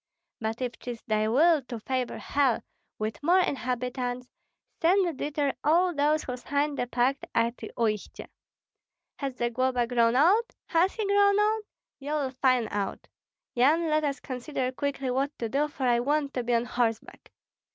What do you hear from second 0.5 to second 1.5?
if 'tis thy